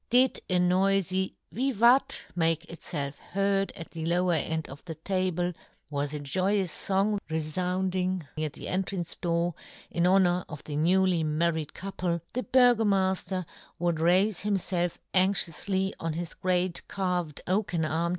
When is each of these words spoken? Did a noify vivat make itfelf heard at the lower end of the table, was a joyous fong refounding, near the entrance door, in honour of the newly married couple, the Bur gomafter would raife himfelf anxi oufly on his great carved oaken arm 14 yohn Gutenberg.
Did 0.09 0.39
a 0.49 0.57
noify 0.57 1.31
vivat 1.53 2.25
make 2.35 2.65
itfelf 2.65 3.13
heard 3.17 3.71
at 3.75 3.91
the 3.91 4.03
lower 4.03 4.33
end 4.33 4.67
of 4.67 4.83
the 4.85 4.95
table, 4.95 5.53
was 5.91 6.11
a 6.11 6.19
joyous 6.19 6.75
fong 6.75 7.19
refounding, 7.29 8.23
near 8.35 8.49
the 8.49 8.67
entrance 8.67 9.15
door, 9.15 9.53
in 9.91 10.07
honour 10.07 10.43
of 10.49 10.63
the 10.63 10.75
newly 10.75 11.23
married 11.23 11.75
couple, 11.75 12.19
the 12.33 12.41
Bur 12.41 12.73
gomafter 12.73 13.45
would 13.77 13.97
raife 13.99 14.41
himfelf 14.41 14.97
anxi 15.13 15.51
oufly 15.51 15.91
on 15.99 16.13
his 16.13 16.33
great 16.33 16.87
carved 16.87 17.41
oaken 17.45 17.85
arm 17.85 17.89
14 17.91 17.91
yohn 17.91 17.99
Gutenberg. 17.99 18.09